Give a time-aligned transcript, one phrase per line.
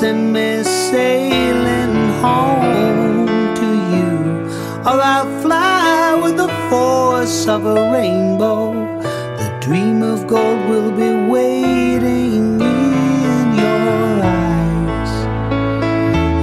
[0.00, 1.94] send me sailing
[2.24, 3.26] home
[3.60, 4.12] to you.
[4.88, 8.72] Or I'll fly with the force of a rainbow.
[9.40, 14.08] The dream of gold will be waiting in your
[14.40, 15.12] eyes.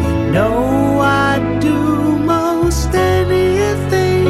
[0.04, 1.80] You know I'd do
[2.19, 4.28] most anything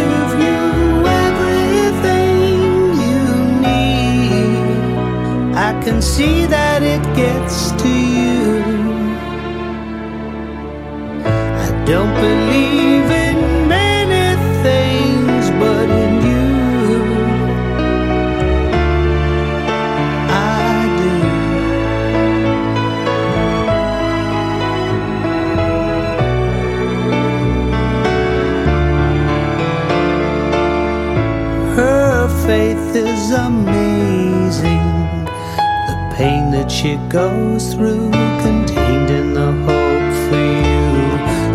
[5.90, 8.38] can see that it gets to you.
[11.66, 13.36] I don't believe in
[13.76, 14.26] many
[14.66, 16.48] things, but in you,
[20.28, 21.14] I do.
[31.74, 33.79] Her faith is amazing.
[36.20, 38.10] Pain that she goes through,
[38.44, 40.84] contained in the hope for you.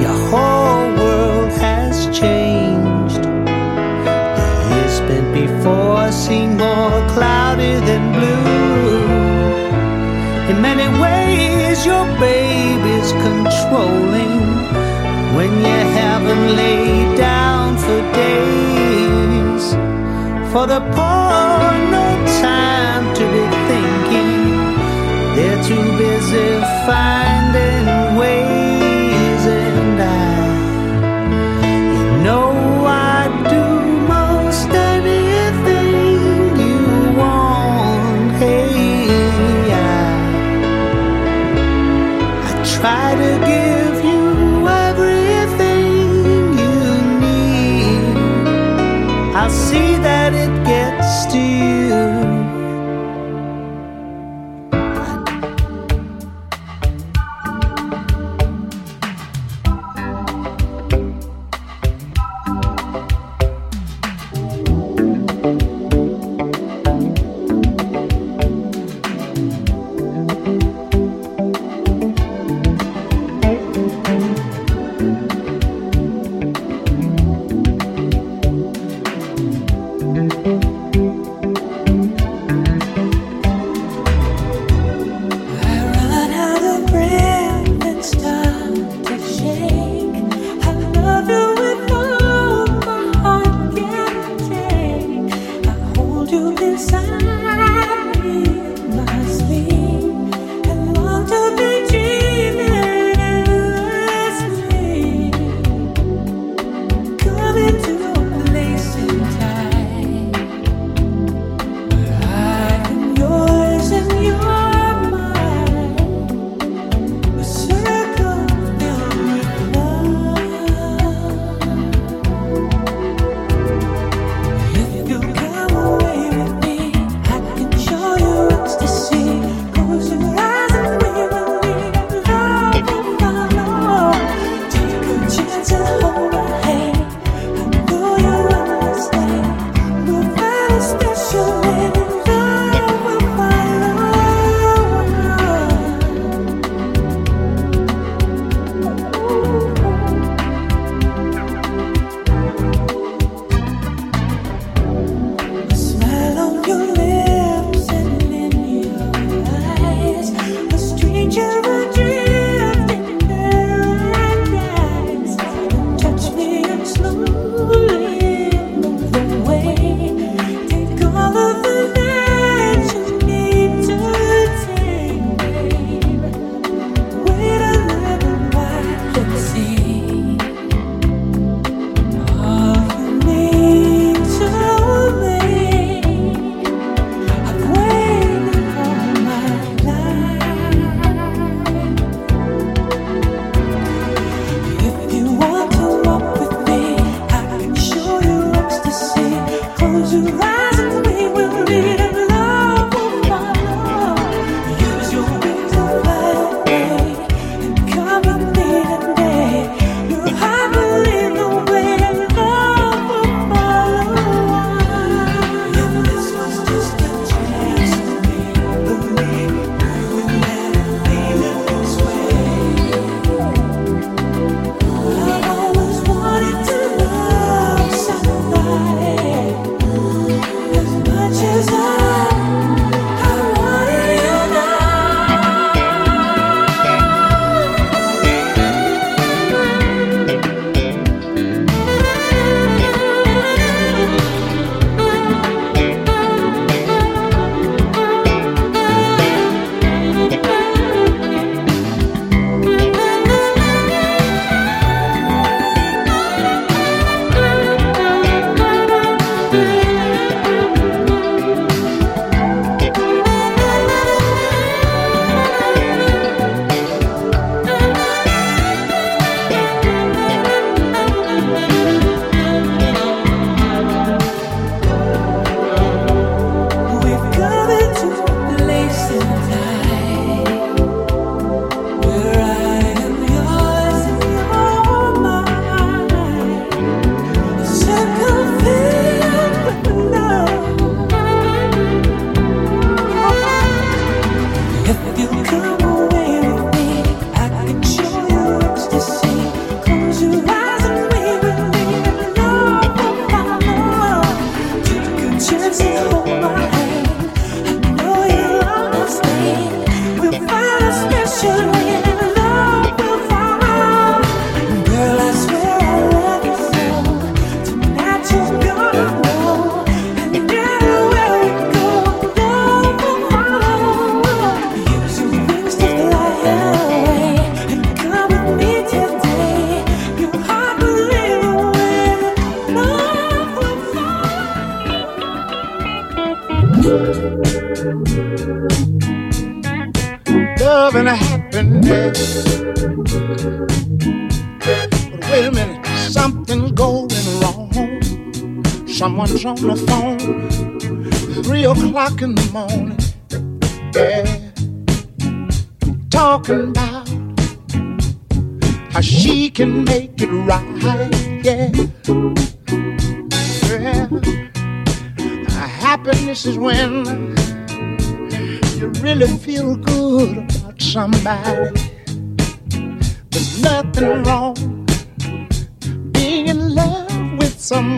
[0.01, 3.21] Your whole world has changed.
[3.21, 8.49] The years spent before seem more cloudy than blue.
[10.49, 14.41] In many ways, your baby's controlling
[15.37, 19.65] when you haven't laid down for days.
[20.51, 21.94] For the poor,
[26.85, 27.34] busy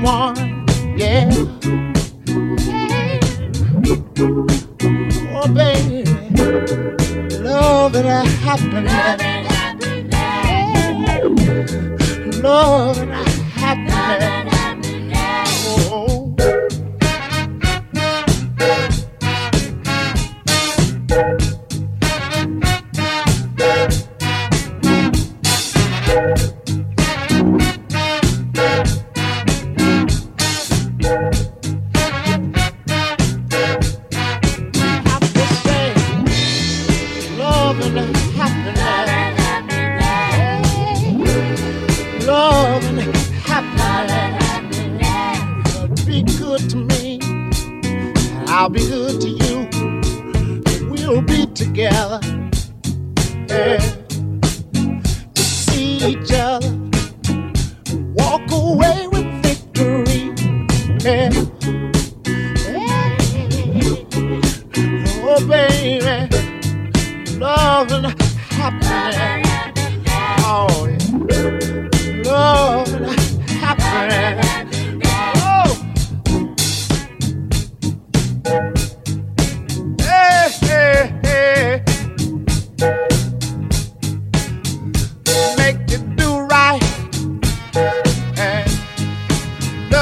[0.08, 0.66] someone
[0.98, 1.30] yeah.
[5.40, 6.04] Oh, baby,
[7.40, 9.22] love and a happiness.
[12.42, 13.27] Love and happiness.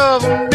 [0.06, 0.55] love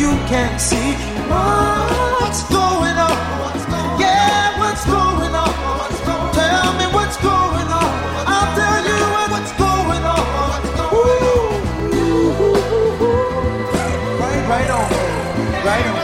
[0.00, 0.94] You can't see
[1.28, 3.16] what's going on.
[4.00, 5.52] Yeah, what's going on?
[6.32, 7.92] Tell me what's going on.
[8.26, 9.00] I'll tell you
[9.32, 10.58] what's going on.
[10.96, 11.50] Ooh,
[14.48, 14.88] right, on,
[15.66, 15.99] right on.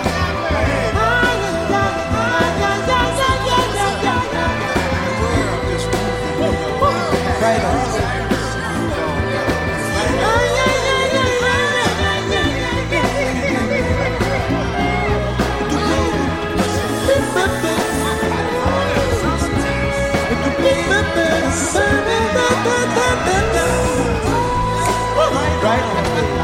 [25.63, 26.36] Right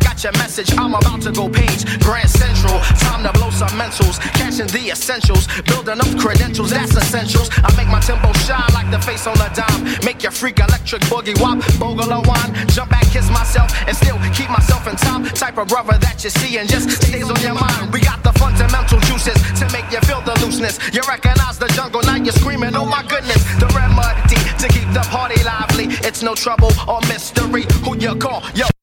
[0.00, 0.72] got your message.
[0.76, 1.84] I'm about to go page.
[2.00, 4.18] Grand Central, time to blow some mentals.
[4.34, 7.50] Cashing the essentials, building up credentials, that's essentials.
[7.62, 9.84] I make my tempo shine like the face on a dime.
[10.04, 12.52] Make your freak electric boogie wop, bogle a wine.
[12.68, 15.24] Jump back, kiss myself, and still keep myself in time.
[15.24, 17.92] Type of brother that you see and just stays on your mind.
[17.92, 20.78] We got the fundamental juices to make you feel the looseness.
[20.92, 23.42] You recognize the jungle, now you're screaming, oh my goodness.
[23.60, 25.86] The remedy to keep the party lively.
[26.06, 27.64] It's no trouble or mystery.
[27.84, 28.42] Who you call?
[28.54, 28.79] Yo.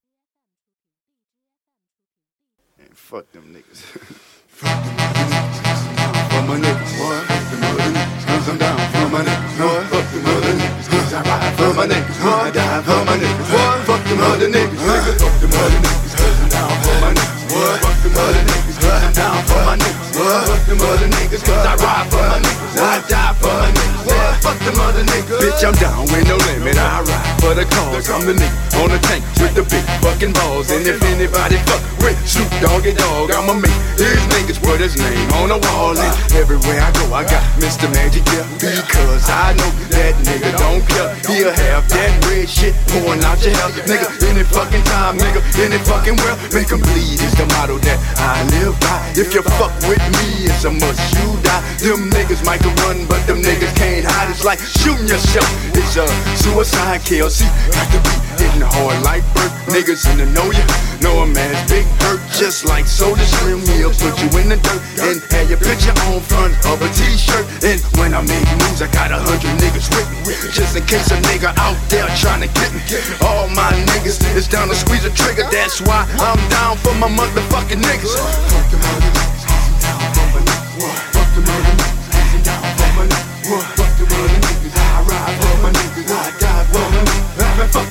[3.12, 3.80] Man, fuck them niggas.
[4.58, 4.68] For
[6.44, 7.20] my niggas, boy.
[7.28, 8.26] Fuck them other niggas.
[8.28, 9.82] Cause I'm down for my niggas, boy.
[9.92, 10.88] Fuck them other niggas.
[10.90, 12.32] Cause I ride for my niggas, boy.
[12.32, 13.76] I die for my niggas, boy.
[13.88, 15.14] Fuck them other niggas, nigga.
[15.20, 16.14] Fuck them other niggas.
[16.18, 17.76] Cause I'm down for my niggas, boy.
[17.84, 18.78] Fuck them other niggas.
[18.82, 20.42] Cause I'm down for my niggas, boy.
[20.48, 21.44] Fuck them other niggas.
[21.48, 22.84] Cause I ride for my niggas, boy.
[22.84, 23.27] I die
[24.68, 26.76] Bitch, I'm down with no limit.
[26.76, 28.10] I ride for the cause.
[28.10, 30.72] I'm the nigga on the tank with the big fucking balls.
[30.72, 35.30] And if anybody fuck with Snoop Doggy Dogg, I'ma make his niggas put his name
[35.40, 35.96] on the wall.
[35.96, 37.88] And everywhere I go, I got Mr.
[37.94, 38.46] Magic here.
[38.60, 41.16] Because I know that nigga don't care.
[41.32, 43.72] He'll have that red shit pouring out your hell.
[43.88, 46.40] Nigga, any fucking time, nigga, any fucking world.
[46.52, 49.00] Make 'em bleed is the motto that I live by.
[49.16, 51.64] If you fuck with me, it's a must you die.
[51.80, 54.30] Them niggas might run, but them niggas can't hide.
[54.30, 55.48] It's like shooting yourself.
[55.76, 57.30] It's a suicide kill.
[57.30, 59.54] See, got to be hitting hard like birth.
[59.70, 60.66] Niggas in the know ya.
[61.02, 63.62] Know a man's big hurt, just like Soulja Slim.
[63.78, 67.46] He'll put you in the dirt and have your picture on front of a t-shirt.
[67.62, 70.34] And when I make moves, I got a hundred niggas with me.
[70.50, 72.82] Just in case a nigga out there trying to get me.
[73.22, 75.46] All my niggas is down to squeeze a trigger.
[75.52, 78.18] That's why I'm down for my motherfucking niggas.
[80.80, 81.07] Fuck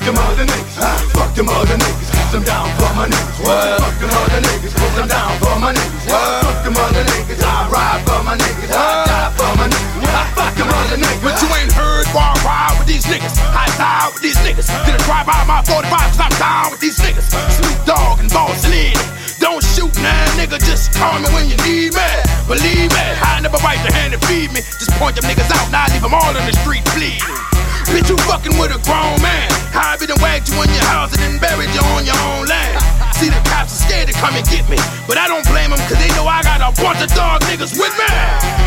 [0.07, 0.75] them other niggas.
[1.11, 3.43] Fuck them other niggas, I'm down for my niggas.
[3.43, 3.83] What?
[3.83, 6.03] Fuck them other niggas, I'm down for my niggas.
[6.07, 6.47] What?
[6.47, 8.71] Fuck them other niggas, I ride for my niggas.
[8.71, 10.07] I die for my niggas.
[10.07, 11.23] Ah, Fuck them other niggas.
[11.27, 13.35] But you ain't heard why I ride with these niggas.
[13.51, 14.71] I die with these niggas.
[14.87, 17.27] Did a drive by my 45 cause I'm down with these niggas.
[17.59, 18.95] Snoop Dogg and Boss Lady.
[19.43, 20.55] Don't shoot now, nigga.
[20.63, 22.09] Just call me when you need me.
[22.47, 24.63] Believe me, I never bite your hand and feed me.
[24.79, 27.56] Just point them niggas out, now I leave them all in the street bleeding.
[27.87, 29.47] Bitch, you fucking with a grown man.
[29.71, 32.43] I been and wagged you in your house and then buried you on your own
[32.45, 32.75] land.
[33.15, 34.75] See, the cops are scared to come and get me.
[35.07, 37.79] But I don't blame them, cause they know I got a bunch of dog niggas
[37.79, 38.11] with me.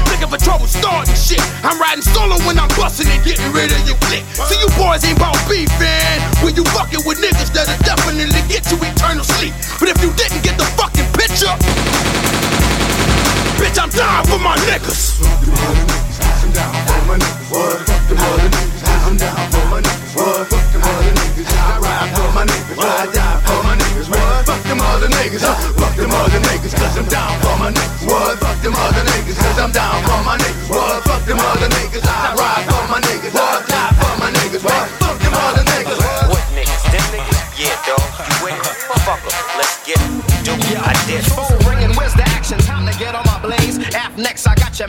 [0.09, 1.45] Looking for trouble starting shit.
[1.63, 4.25] I'm riding solo when I'm busting and getting rid of your clique.
[4.49, 6.19] See, you boys ain't about beefing.
[6.41, 9.53] When you fucking with niggas that'll definitely get you eternal sleep.
[9.77, 11.53] But if you didn't get the fucking picture,
[13.61, 15.21] bitch, I'm down for my niggas.
[15.21, 16.17] Niggas.
[16.41, 16.73] I'm down
[19.53, 20.15] for my niggas.
[20.17, 20.49] What?
[20.49, 21.53] Fuck them other niggas.
[21.53, 22.77] I ride for my niggas.
[22.77, 23.13] What?
[25.77, 26.75] Fuck them other niggas.
[26.75, 28.07] Cause I'm down for my niggas.
[28.09, 28.39] What?
[28.39, 29.37] Fuck them other niggas.
[29.37, 30.71] Cause I'm down for my niggas.
[30.71, 31.03] What?
[31.05, 32.07] Fuck them other niggas.
[32.07, 32.35] I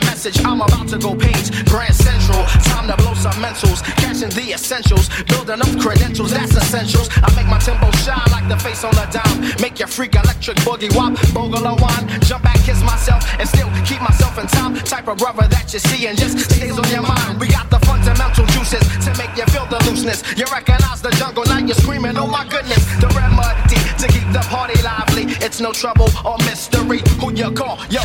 [0.04, 0.38] message.
[0.44, 1.50] I'm about to go page.
[1.66, 3.82] Grand Central, time to blow some mentals.
[4.00, 7.08] Cashing the essentials, building up credentials, that's essentials.
[7.22, 9.52] I make my tempo shine like the face on a dime.
[9.60, 12.04] Make your freak electric boogie wop, boggle wine.
[12.22, 14.74] Jump back, kiss myself, and still keep myself in time.
[14.84, 17.40] Type of brother that you see and just stays on your mind.
[17.40, 20.22] We got the fundamental juices to make you feel the looseness.
[20.36, 22.82] You recognize the jungle, now you're screaming, oh my goodness.
[23.00, 25.24] The remedy to keep the party lively.
[25.44, 27.00] It's no trouble or mystery.
[27.20, 27.78] Who you call?
[27.90, 28.02] Yo,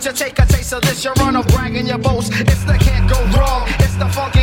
[0.00, 0.20] roast.
[0.20, 2.32] You take a taste of this, you run off bragging your boast.
[2.32, 3.64] It's the can't go wrong.
[3.80, 4.39] It's the funky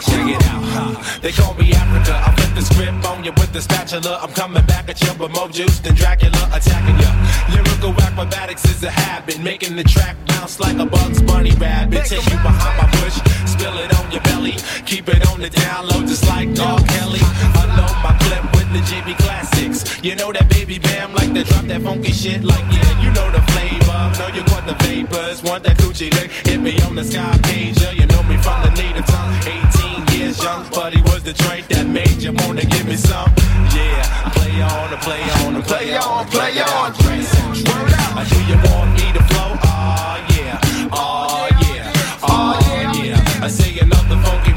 [0.00, 1.22] check it out.
[1.22, 2.12] They call me Africa.
[2.12, 4.18] I flip the script on you with the spatula.
[4.22, 7.12] I'm coming back at you with more juice than Dracula attacking you.
[7.52, 12.06] Lyrical acrobatics is a habit, making the track bounce like a Bugs Bunny rabbit.
[12.06, 15.86] Take you behind my bush, spill it on your belly, keep it on the down
[15.88, 17.20] low, just like Dog Kelly.
[17.60, 20.02] Unload my clip with the JB classics.
[20.02, 23.28] You know that baby bam, like to drop that funky shit, like yeah, you know
[23.36, 24.00] the flavor.
[24.18, 26.30] Know you want the vapors, want that coochie lick.
[26.48, 29.34] Hit me on the sky page, yeah, you know me from the native tongue.
[29.44, 33.30] 18 years young, but he was the drink that made you wanna give me some.
[33.74, 36.92] Yeah, play on and play on and play, Play on, play on.
[36.92, 38.26] Word out.
[38.28, 39.50] Do you want me to flow?
[39.62, 40.60] Oh yeah,
[40.92, 43.44] oh yeah, oh yeah.
[43.44, 44.52] I say another funky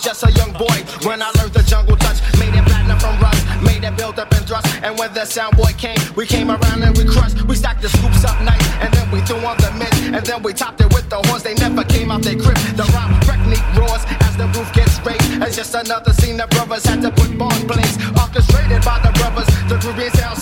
[0.00, 2.20] was just a young boy when I learned the jungle touch.
[2.38, 4.66] Made it platinum from rust, made it build up and thrust.
[4.82, 7.42] And when the sound boy came, we came around and we crushed.
[7.44, 10.42] We stacked the scoops up nice, and then we threw on the mix, and then
[10.42, 11.42] we topped it with the horns.
[11.42, 12.56] They never came out their crib.
[12.76, 15.42] The rhyme technique roars as the roof gets raised.
[15.42, 17.96] It's just another scene the brothers had to put on blaze.
[18.16, 20.38] Orchestrated by the brothers, the Caribbean sound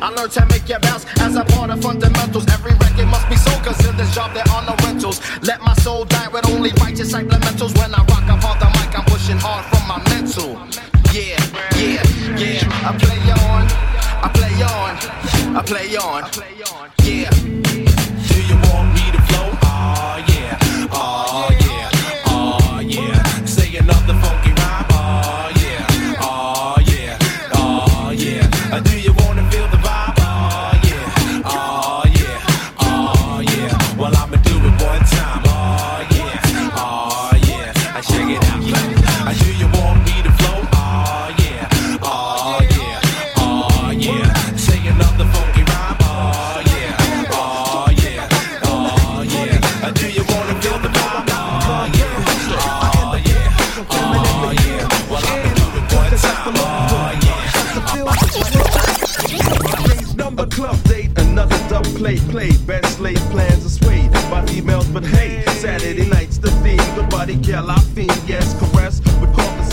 [0.00, 2.46] I learned to make it bounce as a part of fundamentals.
[2.48, 5.20] Every record must be sold, cause in this job there are no rentals.
[5.42, 7.76] Let my soul die with only righteous supplementals.
[7.78, 10.52] When I rock upon the mic, I'm pushing hard from my mental.
[11.12, 11.38] Yeah,
[11.76, 12.02] yeah,
[12.38, 12.88] yeah.
[12.88, 13.62] I play on,
[14.22, 16.30] I play on, I play on.
[17.02, 17.63] Yeah.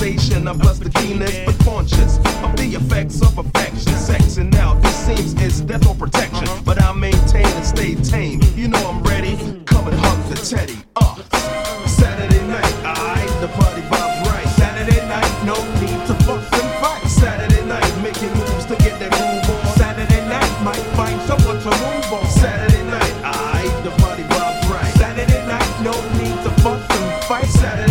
[0.02, 0.48] Conversation.
[0.48, 3.94] I'm plus the keenness, but conscious of the effects of affection.
[3.94, 8.42] Sex and now it seems it's death or protection, but I maintain and stay tame.
[8.56, 9.38] You know I'm ready.
[9.66, 10.78] Come and hug the teddy.
[10.96, 11.16] Uh,
[11.86, 14.48] Saturday night, alright, the party vibes right.
[14.58, 17.06] Saturday night, no need to fuss and fight.
[17.08, 19.66] Saturday night, making moves to get that groove on.
[19.78, 22.26] Saturday night, might find someone to move on.
[22.26, 24.94] Saturday night, alright, the party vibes right.
[24.98, 27.46] Saturday night, no need to fuss and fight.
[27.46, 27.91] Saturday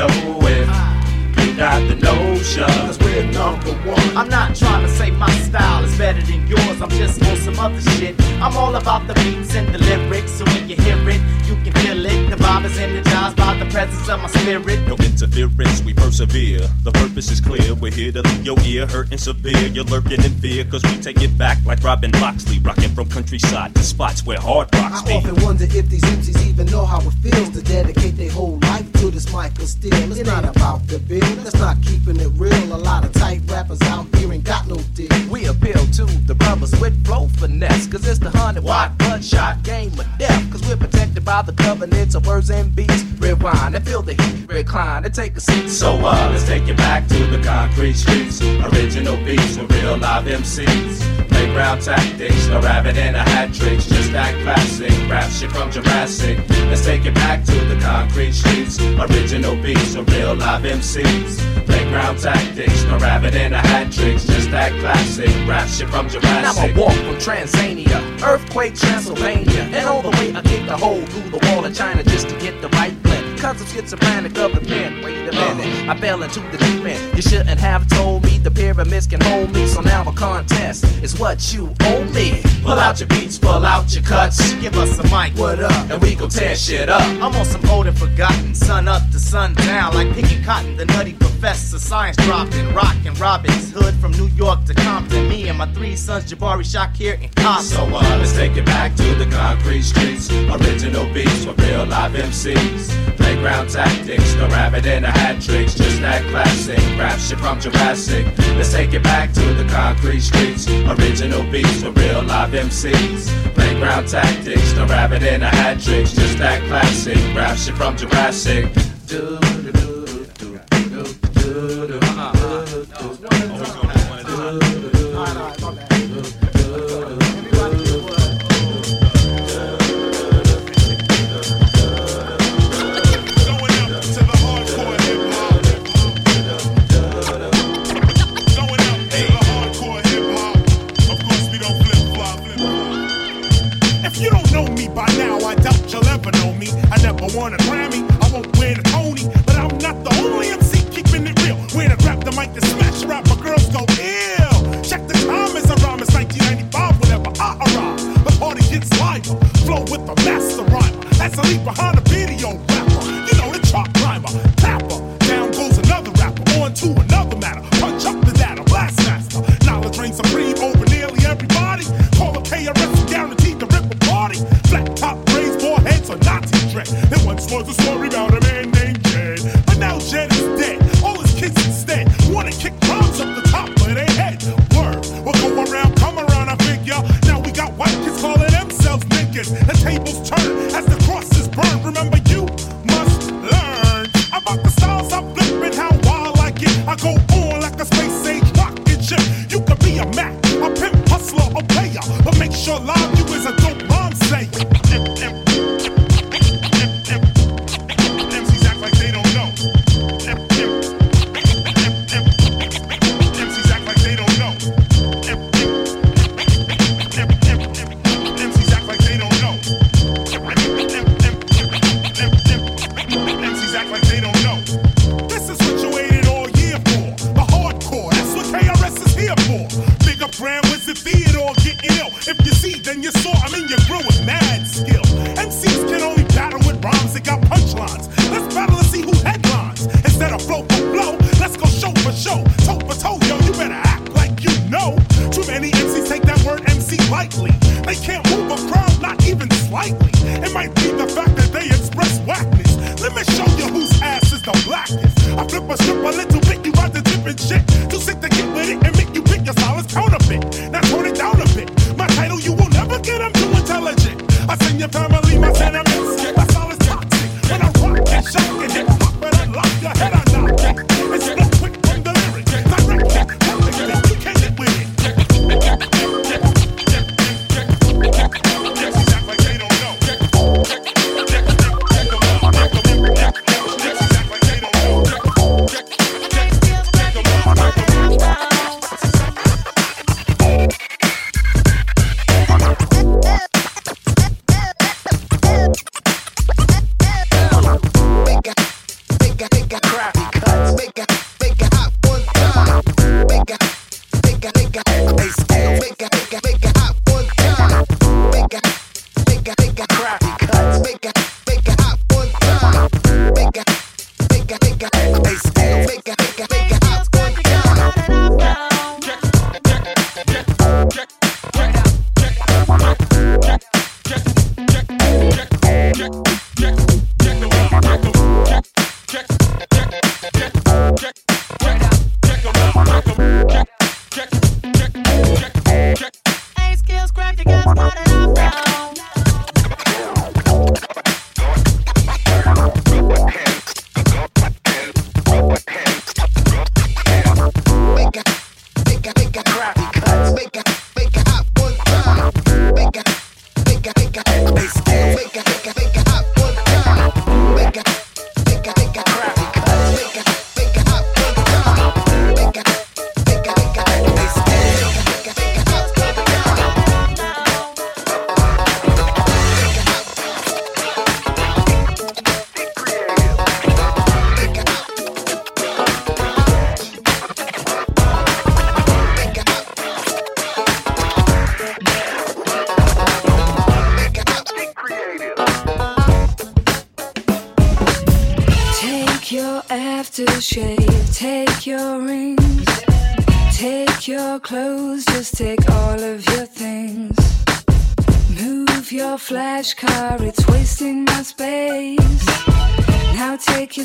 [0.00, 2.64] know if you got the notion.
[2.86, 4.16] Cause we're number one.
[4.16, 6.80] I'm not trying to say my style is better than yours.
[6.80, 8.14] I'm just on some other shit.
[8.40, 10.32] I'm all about the beats and the lyrics.
[10.32, 12.09] So when you hear it, you can feel it.
[12.50, 14.80] The vibe is energized by the presence of my spirit.
[14.88, 16.66] No interference, we persevere.
[16.82, 17.76] The purpose is clear.
[17.76, 19.68] We're here to leave your ear hurting severe.
[19.68, 22.58] You're lurking in fear, cause we take it back like Robin Loxley.
[22.58, 25.12] Rocking from countryside to spots where hard rocks I be.
[25.12, 28.90] often wonder if these MCs even know how it feels to dedicate their whole life
[28.94, 29.94] to this mic of steel.
[30.10, 32.74] It's not about the bill, that's not keeping it real.
[32.74, 35.08] A lot of tight rappers out here ain't got no deal.
[35.30, 37.86] We appeal to the brothers with flow finesse.
[37.86, 40.50] Cause it's the hundred watt bloodshot game of death.
[40.50, 43.04] Cause we're protected by the covenants of and beats.
[43.18, 45.68] Rewind and feel the heat, recline and take a seat.
[45.68, 48.40] So uh, let's take it back to the concrete streets.
[48.40, 51.28] Original beats with real live MCs.
[51.28, 53.86] Playground tactics, a rabbit and a hat tricks.
[53.86, 56.38] Just that classic rap shit from Jurassic.
[56.48, 58.80] Let's take it back to the concrete streets.
[58.80, 61.69] Original beats with real live MCs.
[61.90, 64.24] Playground tactics, no rabbit and a hat tricks.
[64.24, 66.76] Just that classic rap shit from Jurassic.
[66.76, 71.30] I'ma walk from Tanzania, earthquake Transylvania, and all the way I kick a hole through
[71.30, 72.94] the wall of China just to get the right
[73.40, 73.58] blend.
[73.58, 75.02] Cause I'm schizophrenic of the pen.
[75.02, 77.16] Wait a minute, I fell into the deep end.
[77.16, 79.66] You shouldn't have told me the pyramids can hold me.
[79.66, 82.42] So now a contest is what you owe me.
[82.62, 84.54] Pull out your beats, pull out your cuts.
[84.54, 85.90] Give us a mic, what up?
[85.90, 87.02] And we gon' tear shit up.
[87.02, 90.76] I'm on some old and forgotten, sun up to sundown, like picking cotton.
[90.76, 95.28] The nutty professor, science dropping, rockin' Robin's Hood from New York to Compton.
[95.28, 97.64] Me and my three sons, Jabari, Shakir, and Compton.
[97.64, 100.30] So uh, let's take it back to the concrete streets.
[100.30, 104.34] Original beats with real live MCs playground tactics.
[104.34, 106.78] The rabbit in a hat tricks, just that classic.
[106.98, 108.26] Rap shit from Jurassic.
[108.56, 110.68] Let's take it back to the concrete streets.
[110.68, 113.28] Original beats with real live MCs.
[113.54, 114.72] Playground tactics.
[114.72, 117.18] The rabbit in a hat tricks, just that classic.
[117.36, 118.72] Rap shit from Jurassic.
[119.06, 119.89] Doo -doo -doo.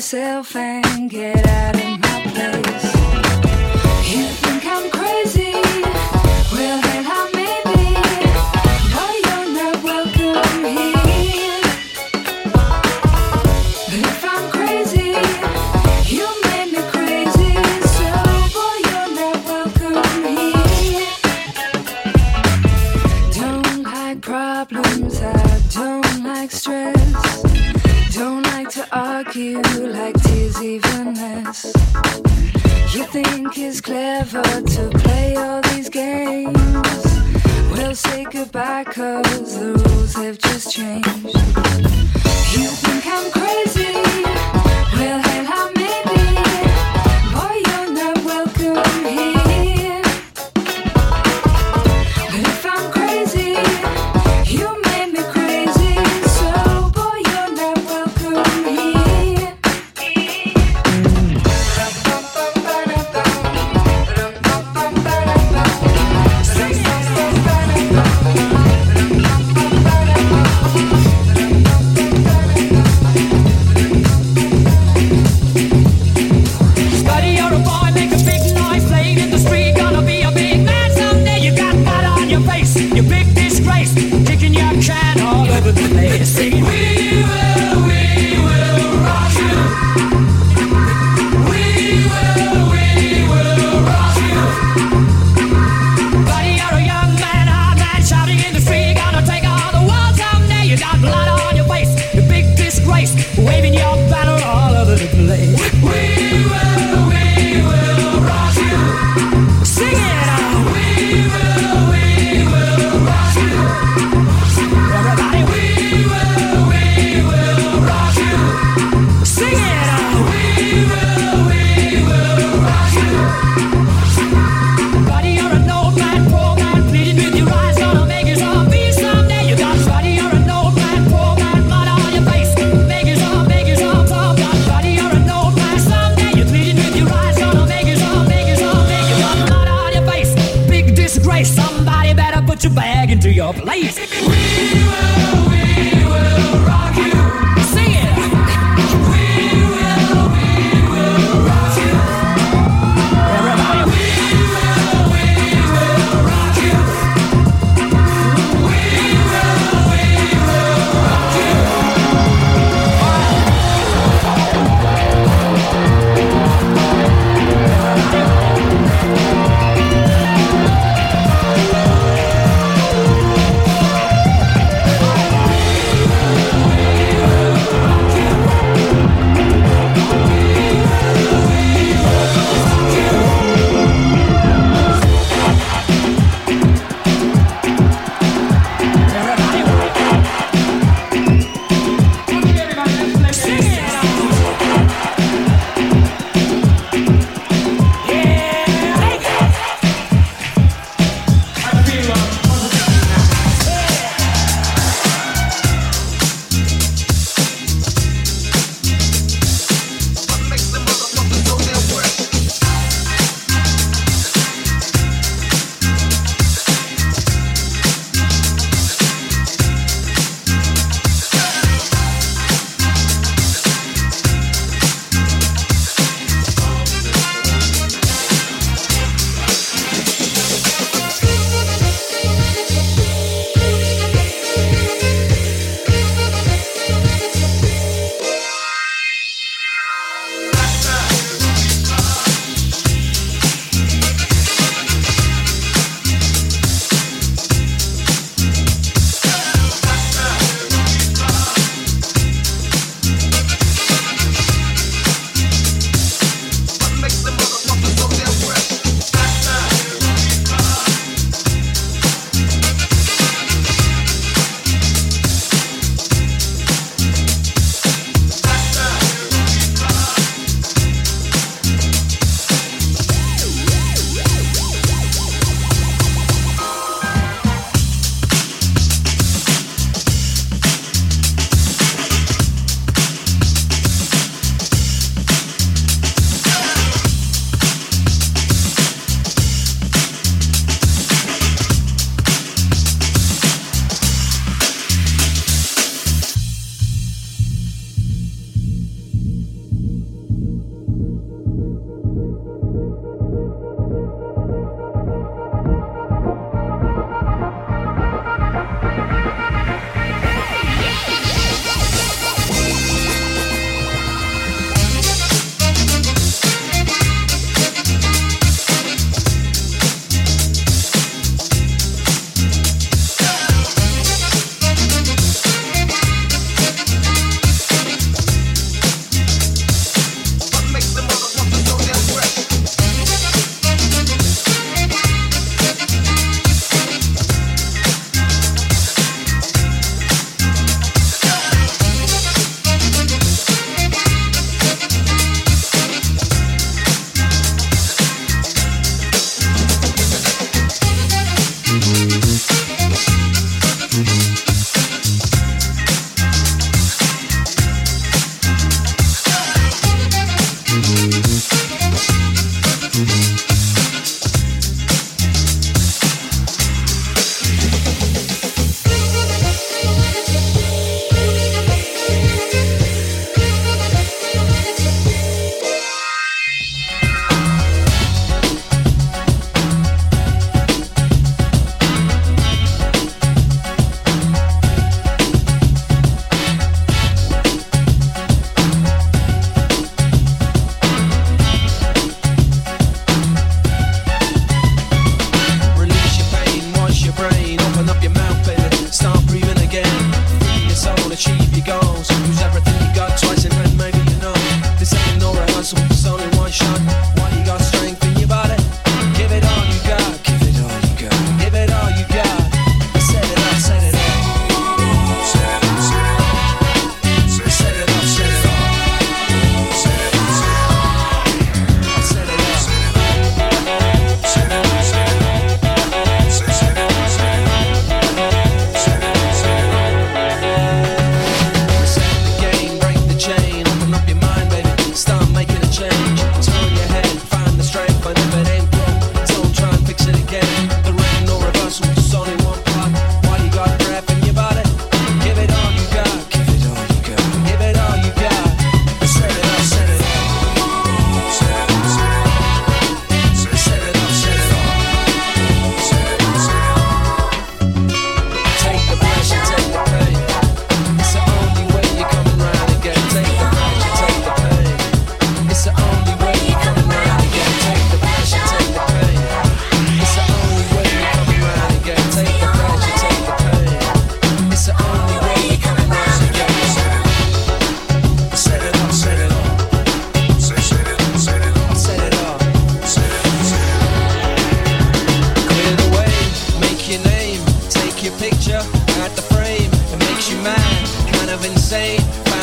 [0.06, 0.75] Myself and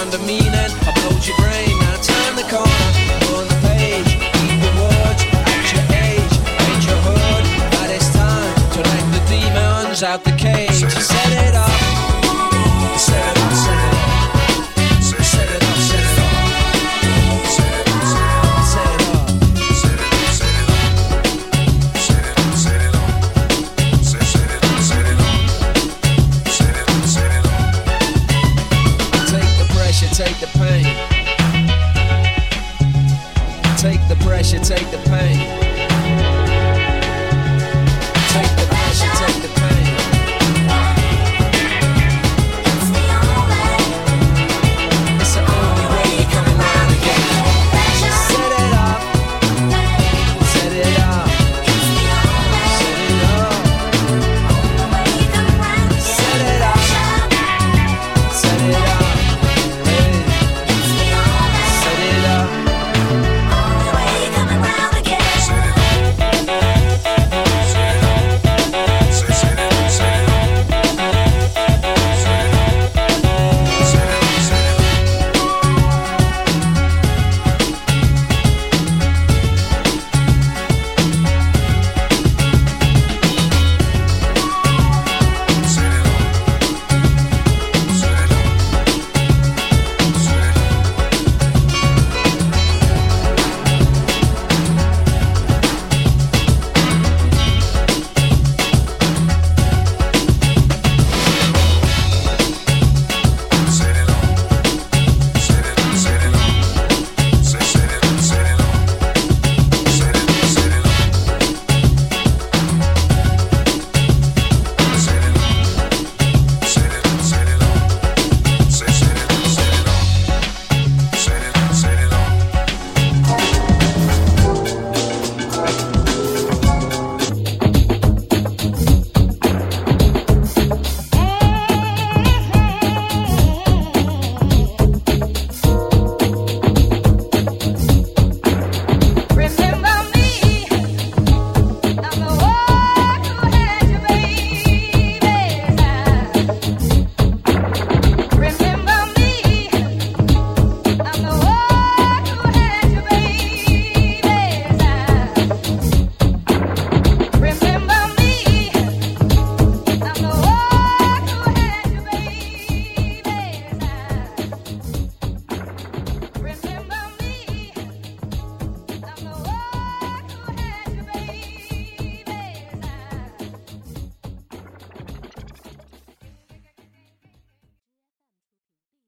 [0.03, 1.79] Found a meaning, upload your brain.
[1.79, 2.91] Now turn the corner,
[3.37, 4.19] on the page.
[4.43, 6.35] Eat the words at your age.
[6.67, 8.79] Ain't you heard that it's time to
[9.15, 10.32] the demons out the